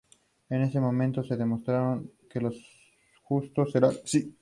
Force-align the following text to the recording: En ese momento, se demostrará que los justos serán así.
En 0.49 0.63
ese 0.63 0.79
momento, 0.79 1.23
se 1.23 1.37
demostrará 1.37 2.01
que 2.27 2.41
los 2.41 2.55
justos 3.21 3.71
serán 3.71 3.91
así. 4.03 4.35